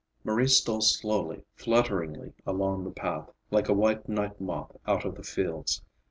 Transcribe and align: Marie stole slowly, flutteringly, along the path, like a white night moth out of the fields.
Marie 0.23 0.47
stole 0.47 0.81
slowly, 0.81 1.43
flutteringly, 1.53 2.33
along 2.43 2.83
the 2.83 2.89
path, 2.89 3.29
like 3.51 3.69
a 3.69 3.73
white 3.75 4.09
night 4.09 4.41
moth 4.41 4.75
out 4.87 5.05
of 5.05 5.13
the 5.13 5.21
fields. 5.21 5.83